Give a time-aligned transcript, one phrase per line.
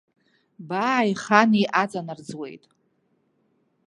[0.67, 2.63] Бааи хани аҵанарӡуеит.